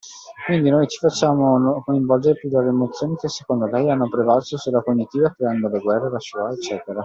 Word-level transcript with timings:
Quindi 0.47 0.71
noi 0.71 0.87
ci 0.87 0.97
facciamo 0.97 1.79
coinvolgere 1.85 2.33
più 2.39 2.49
dall'emozioni 2.49 3.15
che 3.17 3.27
secondo 3.29 3.67
lei 3.67 3.87
hanno 3.91 4.09
prevalso 4.09 4.57
sulla 4.57 4.81
cognitiva 4.81 5.31
creando 5.37 5.67
le 5.67 5.79
guerre, 5.79 6.09
la 6.09 6.19
shoa 6.19 6.49
ecc. 6.53 6.85